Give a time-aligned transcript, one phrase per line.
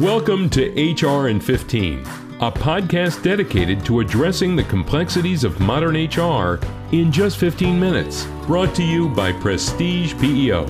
[0.00, 1.98] Welcome to HR in 15,
[2.40, 6.58] a podcast dedicated to addressing the complexities of modern HR
[6.90, 8.24] in just 15 minutes.
[8.46, 10.66] Brought to you by Prestige PEO,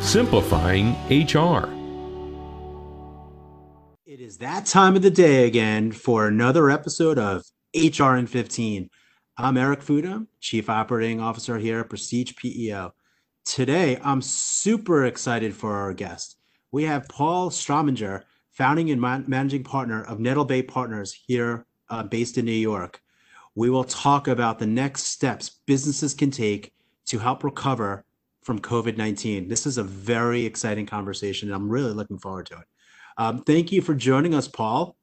[0.00, 1.68] simplifying HR.
[4.04, 7.44] It is that time of the day again for another episode of
[7.76, 8.90] HR in 15.
[9.38, 12.94] I'm Eric Fuda, Chief Operating Officer here at Prestige PEO.
[13.44, 16.36] Today, I'm super excited for our guest.
[16.72, 22.02] We have Paul Strominger, founding and man- managing partner of Nettle Bay Partners here uh,
[22.02, 23.00] based in New York.
[23.54, 26.72] We will talk about the next steps businesses can take
[27.06, 28.04] to help recover
[28.42, 29.48] from COVID 19.
[29.48, 32.64] This is a very exciting conversation, and I'm really looking forward to it.
[33.18, 34.96] Um, thank you for joining us, Paul.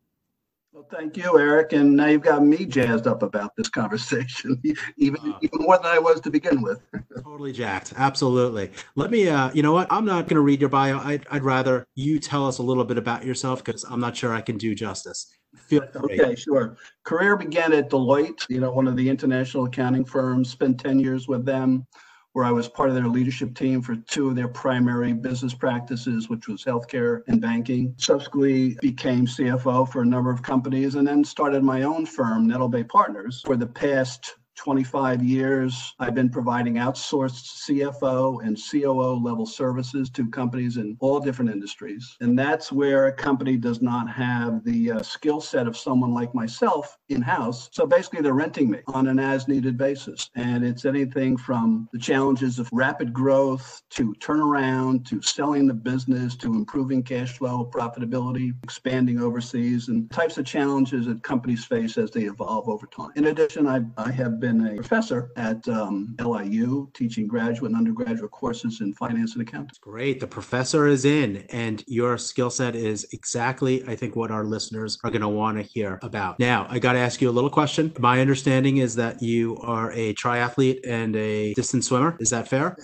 [0.79, 1.73] Well, thank you, Eric.
[1.73, 4.61] And now you've got me jazzed up about this conversation,
[4.97, 6.81] even uh, even more than I was to begin with.
[7.21, 7.91] totally jacked.
[7.97, 8.71] Absolutely.
[8.95, 9.27] Let me.
[9.27, 9.87] Uh, you know what?
[9.91, 10.99] I'm not going to read your bio.
[10.99, 14.33] I'd, I'd rather you tell us a little bit about yourself because I'm not sure
[14.33, 15.35] I can do justice.
[15.53, 15.83] Feel.
[15.97, 16.77] Okay, sure.
[17.03, 20.49] Career began at Deloitte, you know, one of the international accounting firms.
[20.49, 21.85] Spent ten years with them
[22.33, 26.29] where I was part of their leadership team for two of their primary business practices,
[26.29, 27.93] which was healthcare and banking.
[27.97, 32.69] Subsequently became CFO for a number of companies and then started my own firm, Nettle
[32.69, 33.41] Bay Partners.
[33.45, 40.29] For the past 25 years, I've been providing outsourced CFO and COO level services to
[40.29, 42.17] companies in all different industries.
[42.19, 46.35] And that's where a company does not have the uh, skill set of someone like
[46.35, 47.69] myself in house.
[47.71, 50.29] So basically, they're renting me on an as needed basis.
[50.35, 56.35] And it's anything from the challenges of rapid growth to turnaround to selling the business
[56.35, 62.11] to improving cash flow, profitability, expanding overseas, and types of challenges that companies face as
[62.11, 63.11] they evolve over time.
[63.15, 67.77] In addition, I, I have been been a professor at um, LIU, teaching graduate and
[67.77, 69.77] undergraduate courses in finance and accounting.
[69.81, 70.19] Great.
[70.19, 74.97] The professor is in, and your skill set is exactly, I think, what our listeners
[75.03, 76.39] are going to want to hear about.
[76.39, 77.93] Now, I got to ask you a little question.
[77.99, 82.17] My understanding is that you are a triathlete and a distance swimmer.
[82.19, 82.75] Is that fair?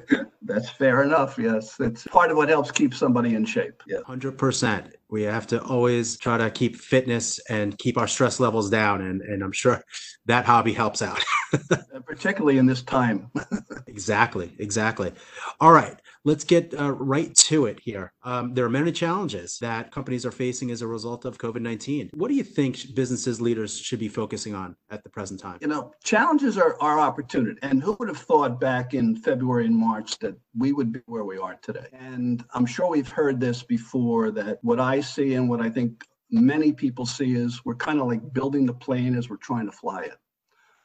[0.42, 1.38] That's fair enough.
[1.38, 1.76] Yes.
[1.78, 3.82] It's part of what helps keep somebody in shape.
[3.86, 3.98] Yeah.
[4.08, 4.92] 100%.
[5.12, 9.02] We have to always try to keep fitness and keep our stress levels down.
[9.02, 9.84] And, and I'm sure
[10.24, 11.22] that hobby helps out.
[11.70, 13.30] Uh, particularly in this time.
[13.86, 14.50] exactly.
[14.58, 15.12] Exactly.
[15.60, 18.12] All right let's get uh, right to it here.
[18.22, 22.10] Um, there are many challenges that companies are facing as a result of COVID 19.
[22.14, 25.58] What do you think businesses leaders should be focusing on at the present time?
[25.60, 27.58] You know, challenges are our opportunity.
[27.62, 31.24] And who would have thought back in February and March that we would be where
[31.24, 31.86] we are today?
[31.92, 36.04] And I'm sure we've heard this before that what I see and what I think
[36.30, 39.72] many people see is we're kind of like building the plane as we're trying to
[39.72, 40.16] fly it.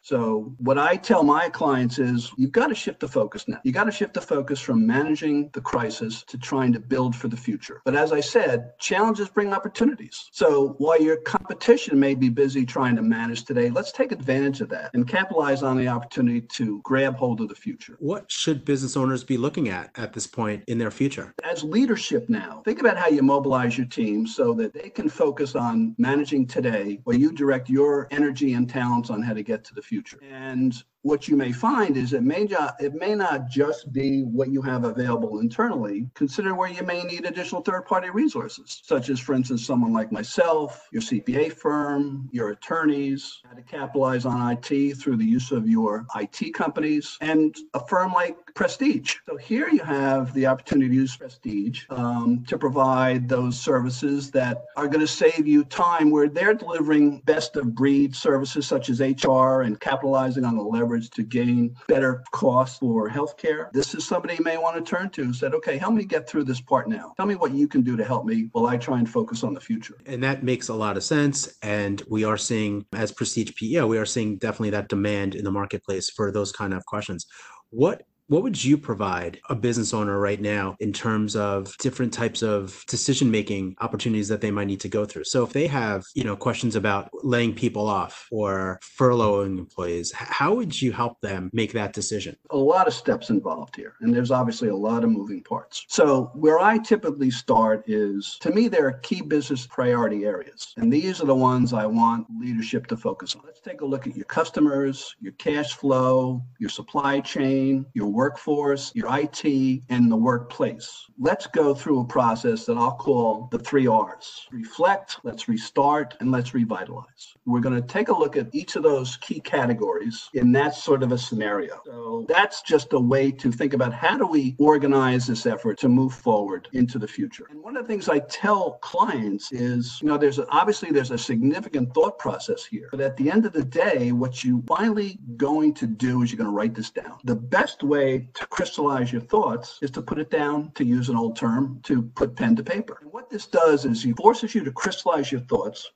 [0.01, 3.59] So what I tell my clients is you've got to shift the focus now.
[3.63, 7.27] You got to shift the focus from managing the crisis to trying to build for
[7.27, 7.81] the future.
[7.83, 10.29] But as I said, challenges bring opportunities.
[10.31, 14.69] So while your competition may be busy trying to manage today, let's take advantage of
[14.69, 17.97] that and capitalize on the opportunity to grab hold of the future.
[17.99, 21.33] What should business owners be looking at at this point in their future?
[21.43, 25.55] As leadership now, think about how you mobilize your team so that they can focus
[25.55, 29.75] on managing today while you direct your energy and talents on how to get to
[29.75, 30.19] the future.
[30.21, 34.49] And what you may find is it may not it may not just be what
[34.49, 39.19] you have available internally consider where you may need additional third party resources such as
[39.19, 43.41] for instance someone like myself your cpa firm your attorneys.
[43.47, 48.13] How to capitalize on it through the use of your it companies and a firm
[48.13, 49.15] like prestige.
[49.25, 54.65] So here you have the opportunity to use prestige um, to provide those services that
[54.75, 58.99] are going to save you time where they're delivering best of breed services such as
[58.99, 63.69] hr and capitalizing on the leverage leverage to gain better costs for healthcare.
[63.73, 66.45] This is somebody you may want to turn to said, okay, help me get through
[66.45, 67.13] this part now.
[67.17, 69.53] Tell me what you can do to help me while I try and focus on
[69.53, 69.97] the future.
[70.05, 71.53] And that makes a lot of sense.
[71.61, 75.51] And we are seeing, as Prestige PEO, we are seeing definitely that demand in the
[75.51, 77.25] marketplace for those kind of questions.
[77.69, 82.41] What what would you provide a business owner right now in terms of different types
[82.41, 85.23] of decision making opportunities that they might need to go through?
[85.23, 90.53] So if they have, you know, questions about laying people off or furloughing employees, how
[90.55, 92.35] would you help them make that decision?
[92.49, 95.85] A lot of steps involved here, and there's obviously a lot of moving parts.
[95.87, 100.91] So where I typically start is to me there are key business priority areas, and
[100.91, 103.43] these are the ones I want leadership to focus on.
[103.45, 108.91] Let's take a look at your customers, your cash flow, your supply chain, your workforce,
[108.95, 109.45] your IT,
[109.89, 111.05] and the workplace.
[111.19, 116.31] Let's go through a process that I'll call the three R's reflect, let's restart, and
[116.31, 117.35] let's revitalize.
[117.45, 121.03] We're going to take a look at each of those key categories in that sort
[121.03, 121.79] of a scenario.
[121.85, 125.87] So that's just a way to think about how do we organize this effort to
[125.87, 127.45] move forward into the future.
[127.51, 131.11] And one of the things I tell clients is, you know, there's a, obviously there's
[131.11, 135.19] a significant thought process here, but at the end of the day, what you finally
[135.35, 137.17] going to do is you're going to write this down.
[137.23, 141.17] The best way to crystallize your thoughts is to put it down, to use an
[141.17, 142.97] old term, to put pen to paper.
[143.01, 145.91] And what this does is it forces you to crystallize your thoughts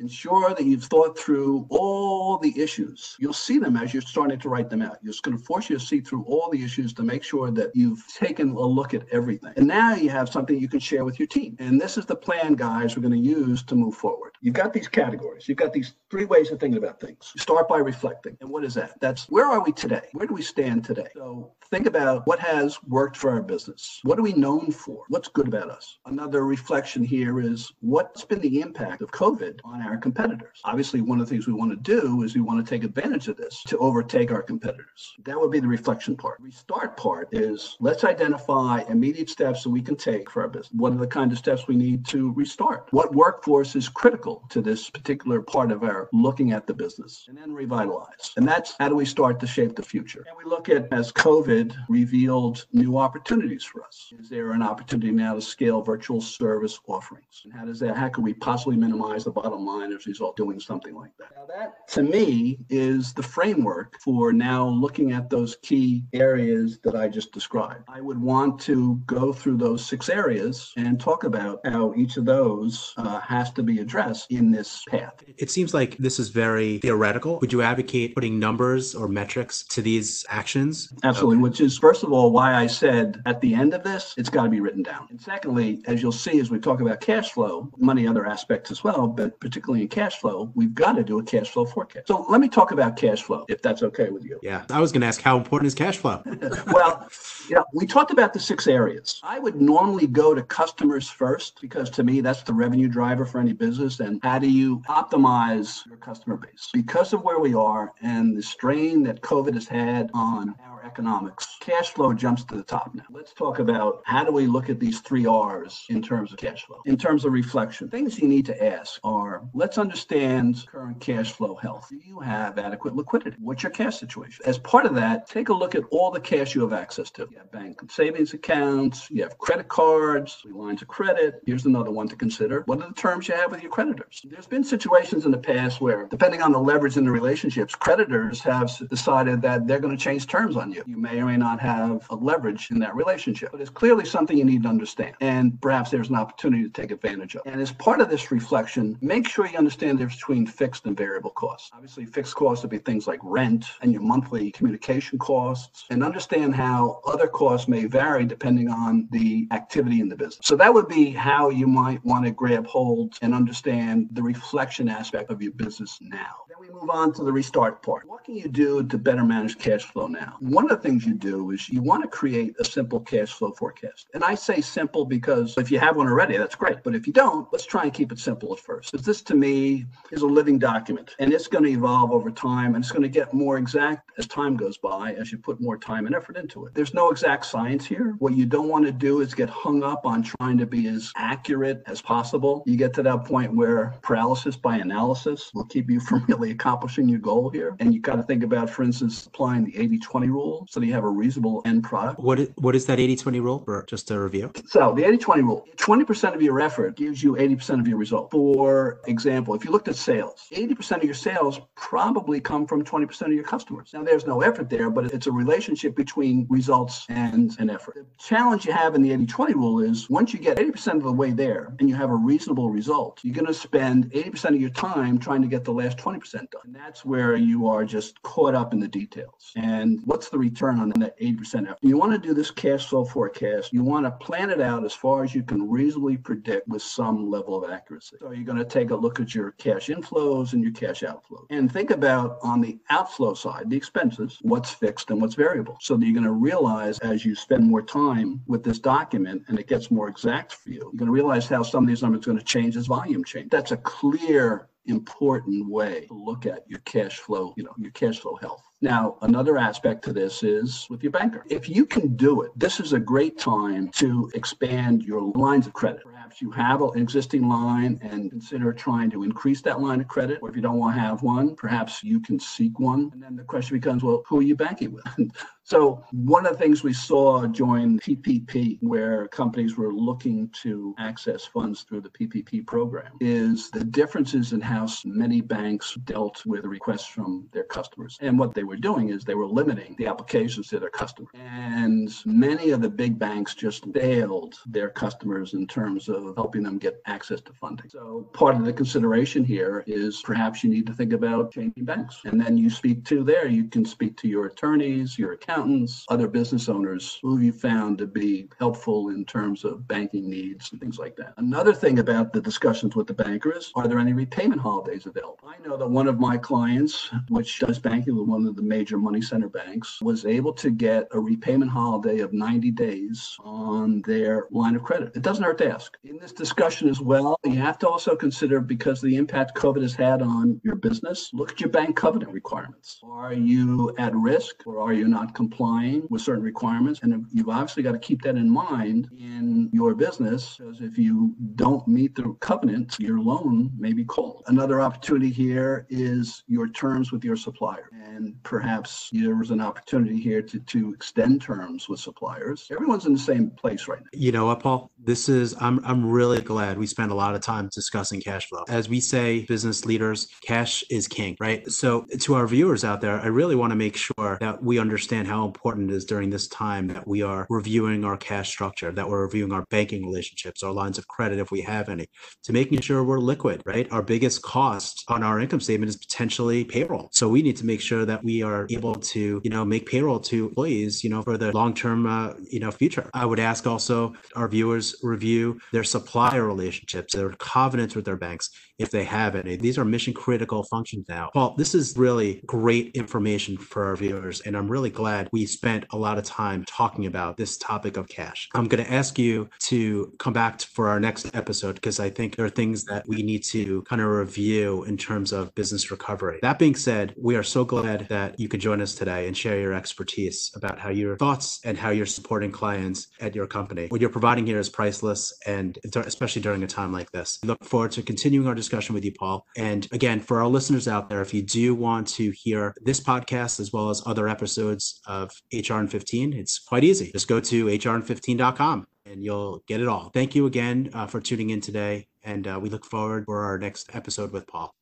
[0.00, 3.16] Ensure that you've thought through all the issues.
[3.18, 4.98] You'll see them as you're starting to write them out.
[5.04, 7.70] It's going to force you to see through all the issues to make sure that
[7.74, 9.52] you've taken a look at everything.
[9.56, 11.54] And now you have something you can share with your team.
[11.58, 14.32] And this is the plan, guys, we're going to use to move forward.
[14.40, 15.48] You've got these categories.
[15.48, 17.30] You've got these three ways of thinking about things.
[17.34, 18.38] You start by reflecting.
[18.40, 18.98] And what is that?
[19.00, 20.08] That's where are we today?
[20.12, 21.08] Where do we stand today?
[21.14, 24.00] So think about what has worked for our business.
[24.02, 25.04] What are we known for?
[25.08, 25.98] What's good about us?
[26.06, 30.60] Another reflection here is what's been the impact of COVID on our our competitors.
[30.64, 33.28] Obviously, one of the things we want to do is we want to take advantage
[33.28, 35.14] of this to overtake our competitors.
[35.24, 36.38] That would be the reflection part.
[36.40, 40.72] Restart part is let's identify immediate steps that we can take for our business.
[40.72, 42.88] What are the kind of steps we need to restart?
[42.92, 47.26] What workforce is critical to this particular part of our looking at the business?
[47.28, 48.32] And then revitalize.
[48.36, 50.24] And that's how do we start to shape the future?
[50.28, 54.12] And we look at as COVID revealed new opportunities for us.
[54.20, 57.42] Is there an opportunity now to scale virtual service offerings?
[57.44, 59.69] And how does that, how can we possibly minimize the bottom line?
[59.78, 61.30] As a result doing something like that.
[61.36, 66.96] Now that to me is the framework for now looking at those key areas that
[66.96, 67.84] I just described.
[67.88, 72.24] I would want to go through those six areas and talk about how each of
[72.24, 75.22] those uh, has to be addressed in this path.
[75.38, 77.38] It seems like this is very theoretical.
[77.40, 80.92] Would you advocate putting numbers or metrics to these actions?
[81.02, 81.42] Absolutely, okay.
[81.42, 84.44] which is first of all why I said at the end of this, it's got
[84.44, 85.06] to be written down.
[85.10, 88.82] And secondly, as you'll see as we talk about cash flow, money other aspects as
[88.82, 92.08] well, but particularly particularly in cash flow, we've got to do a cash flow forecast.
[92.08, 94.40] So let me talk about cash flow, if that's okay with you.
[94.42, 96.22] Yeah, I was going to ask how important is cash flow?
[96.68, 97.06] well,
[97.50, 99.20] yeah, we talked about the six areas.
[99.22, 103.38] I would normally go to customers first because to me, that's the revenue driver for
[103.38, 104.00] any business.
[104.00, 106.70] And how do you optimize your customer base?
[106.72, 111.56] Because of where we are and the strain that COVID has had on our economics,
[111.60, 113.04] cash flow jumps to the top now.
[113.10, 116.64] Let's talk about how do we look at these three R's in terms of cash
[116.64, 116.80] flow?
[116.86, 121.54] In terms of reflection, things you need to ask are let's understand current cash flow
[121.54, 121.88] health.
[121.90, 123.36] Do you have adequate liquidity?
[123.40, 124.44] What's your cash situation?
[124.46, 127.28] As part of that, take a look at all the cash you have access to.
[127.30, 131.42] You have bank savings accounts, you have credit cards, lines of credit.
[131.46, 132.62] Here's another one to consider.
[132.66, 134.22] What are the terms you have with your creditors?
[134.24, 138.40] There's been situations in the past where, depending on the leverage in the relationships, creditors
[138.40, 140.82] have decided that they're going to change terms on you.
[140.86, 144.36] You may or may not have a leverage in that relationship, but it's clearly something
[144.36, 145.14] you need to understand.
[145.20, 147.42] And perhaps there's an opportunity to take advantage of.
[147.46, 150.96] And as part of this reflection, make sure you understand the difference between fixed and
[150.96, 151.70] variable costs.
[151.72, 156.54] Obviously, fixed costs would be things like rent and your monthly communication costs, and understand
[156.54, 160.40] how other costs may vary depending on the activity in the business.
[160.42, 164.88] So that would be how you might want to grab hold and understand the reflection
[164.88, 166.34] aspect of your business now.
[166.60, 168.06] We move on to the restart part.
[168.06, 170.36] What can you do to better manage cash flow now?
[170.40, 173.52] One of the things you do is you want to create a simple cash flow
[173.52, 174.08] forecast.
[174.12, 176.82] And I say simple because if you have one already, that's great.
[176.84, 178.92] But if you don't, let's try and keep it simple at first.
[178.92, 182.74] Because this to me is a living document and it's going to evolve over time
[182.74, 185.78] and it's going to get more exact as time goes by as you put more
[185.78, 186.74] time and effort into it.
[186.74, 188.16] There's no exact science here.
[188.18, 191.10] What you don't want to do is get hung up on trying to be as
[191.16, 192.62] accurate as possible.
[192.66, 197.08] You get to that point where paralysis by analysis will keep you from really accomplishing
[197.08, 197.76] your goal here.
[197.80, 200.86] And you got to think about, for instance, applying the 80 20 rule so that
[200.86, 202.20] you have a reasonable end product.
[202.20, 203.84] What is, what is that 80 20 rule?
[203.86, 204.52] Just a review.
[204.66, 208.30] So the 80 20 rule 20% of your effort gives you 80% of your result.
[208.30, 213.22] For example, if you looked at sales, 80% of your sales probably come from 20%
[213.22, 213.90] of your customers.
[213.92, 217.94] Now, there's no effort there, but it's a relationship between results and an effort.
[217.94, 221.02] The challenge you have in the 80 20 rule is once you get 80% of
[221.02, 224.60] the way there and you have a reasonable result, you're going to spend 80% of
[224.60, 228.54] your time trying to get the last 20% And that's where you are just caught
[228.54, 229.52] up in the details.
[229.56, 231.78] And what's the return on that 80% effort?
[231.82, 233.72] You want to do this cash flow forecast.
[233.72, 237.30] You want to plan it out as far as you can reasonably predict with some
[237.30, 238.16] level of accuracy.
[238.20, 241.46] So you're going to take a look at your cash inflows and your cash outflows.
[241.50, 245.78] And think about on the outflow side, the expenses, what's fixed and what's variable.
[245.80, 249.58] So that you're going to realize as you spend more time with this document and
[249.58, 252.22] it gets more exact for you, you're going to realize how some of these numbers
[252.22, 253.50] are going to change as volume change.
[253.50, 258.18] That's a clear important way to look at your cash flow, you know, your cash
[258.18, 258.62] flow health.
[258.82, 261.44] Now, another aspect to this is with your banker.
[261.50, 265.74] If you can do it, this is a great time to expand your lines of
[265.74, 266.02] credit.
[266.02, 270.38] Perhaps you have an existing line and consider trying to increase that line of credit.
[270.40, 273.10] Or if you don't want to have one, perhaps you can seek one.
[273.12, 275.04] And then the question becomes, well, who are you banking with?
[275.70, 281.44] So one of the things we saw during PPP, where companies were looking to access
[281.44, 287.06] funds through the PPP program, is the differences in how many banks dealt with requests
[287.06, 288.18] from their customers.
[288.20, 291.30] And what they were doing is they were limiting the applications to their customers.
[291.34, 296.78] And many of the big banks just failed their customers in terms of helping them
[296.78, 297.90] get access to funding.
[297.90, 302.22] So part of the consideration here is perhaps you need to think about changing banks.
[302.24, 306.06] And then you speak to there, you can speak to your attorneys, your accountants accountants,
[306.08, 310.80] other business owners who you found to be helpful in terms of banking needs and
[310.80, 311.34] things like that.
[311.36, 315.38] Another thing about the discussions with the bankers are there any repayment holidays available?
[315.46, 318.96] I know that one of my clients, which does banking with one of the major
[318.96, 324.46] money center banks, was able to get a repayment holiday of 90 days on their
[324.50, 325.12] line of credit.
[325.14, 325.96] It doesn't hurt to ask.
[326.04, 329.94] In this discussion as well, you have to also consider because the impact COVID has
[329.94, 333.00] had on your business, look at your bank covenant requirements.
[333.02, 337.00] Are you at risk or are you not complying with certain requirements.
[337.02, 341.34] And you've obviously got to keep that in mind in your business, because if you
[341.56, 344.44] don't meet the covenant, your loan may be called.
[344.46, 347.88] Another opportunity here is your terms with your supplier.
[347.92, 352.68] And perhaps there was an opportunity here to, to extend terms with suppliers.
[352.70, 354.08] Everyone's in the same place right now.
[354.12, 354.90] You know what, Paul?
[355.02, 358.64] This is, I'm, I'm really glad we spent a lot of time discussing cash flow.
[358.68, 361.68] As we say, business leaders, cash is king, right?
[361.70, 365.26] So to our viewers out there, I really want to make sure that we understand
[365.30, 369.08] how important it is during this time that we are reviewing our cash structure, that
[369.08, 372.06] we're reviewing our banking relationships, our lines of credit, if we have any,
[372.42, 373.86] to making sure we're liquid, right?
[373.92, 377.08] Our biggest cost on our income statement is potentially payroll.
[377.12, 380.20] So we need to make sure that we are able to, you know, make payroll
[380.20, 383.08] to employees, you know, for the long-term, uh, you know, future.
[383.14, 388.50] I would ask also our viewers review their supplier relationships, their covenants with their banks,
[388.78, 389.56] if they have any.
[389.56, 391.30] These are mission critical functions now.
[391.34, 395.46] Paul, this is really great information for our viewers, and I'm really glad glad we
[395.46, 398.48] spent a lot of time talking about this topic of cash.
[398.54, 402.36] I'm going to ask you to come back for our next episode because I think
[402.36, 406.38] there are things that we need to kind of review in terms of business recovery.
[406.42, 409.60] That being said, we are so glad that you could join us today and share
[409.60, 413.88] your expertise about how your thoughts and how you're supporting clients at your company.
[413.88, 417.38] What you're providing here is priceless, and especially during a time like this.
[417.44, 419.46] Look forward to continuing our discussion with you, Paul.
[419.56, 423.60] And again, for our listeners out there, if you do want to hear this podcast
[423.60, 427.10] as well as other episodes of HR in 15, it's quite easy.
[427.12, 430.10] Just go to hrin15.com and you'll get it all.
[430.14, 432.06] Thank you again uh, for tuning in today.
[432.22, 434.72] And uh, we look forward for our next episode with Paul.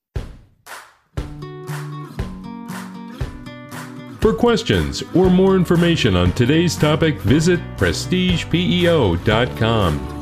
[4.21, 10.18] For questions or more information on today's topic, visit prestigepeo.com.